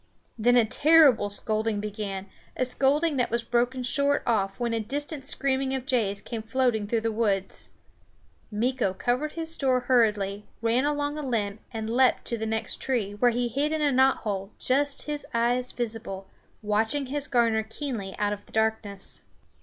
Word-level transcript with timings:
Then 0.35 0.57
a 0.57 0.65
terrible 0.65 1.29
scolding 1.29 1.79
began, 1.79 2.25
a 2.57 2.65
scolding 2.65 3.17
that 3.17 3.29
was 3.29 3.43
broken 3.43 3.83
short 3.83 4.23
off 4.25 4.59
when 4.59 4.73
a 4.73 4.79
distant 4.79 5.27
screaming 5.27 5.75
of 5.75 5.85
jays 5.85 6.23
came 6.23 6.41
floating 6.41 6.87
through 6.87 7.01
the 7.01 7.11
woods. 7.11 7.69
Meeko 8.51 8.97
covered 8.97 9.33
his 9.33 9.53
store 9.53 9.81
hurriedly, 9.81 10.47
ran 10.59 10.85
along 10.85 11.19
a 11.19 11.21
limb 11.21 11.59
and 11.71 11.87
leaped 11.87 12.25
to 12.25 12.37
the 12.39 12.47
next 12.47 12.77
tree, 12.81 13.11
where 13.13 13.29
he 13.29 13.47
hid 13.47 13.71
in 13.71 13.81
a 13.83 13.91
knot 13.91 14.17
hole, 14.25 14.49
just 14.57 15.03
his 15.03 15.27
eyes 15.35 15.71
visible, 15.71 16.27
watching 16.63 17.05
his 17.05 17.27
garner 17.27 17.61
keenly 17.61 18.15
out 18.17 18.33
of 18.33 18.47
the 18.47 18.51
darkness. 18.51 19.21